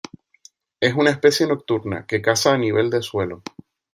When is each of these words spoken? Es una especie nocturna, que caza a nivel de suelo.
Es 0.79 0.95
una 0.95 1.11
especie 1.11 1.45
nocturna, 1.45 2.07
que 2.07 2.23
caza 2.23 2.53
a 2.53 2.57
nivel 2.57 2.89
de 2.89 3.03
suelo. 3.03 3.43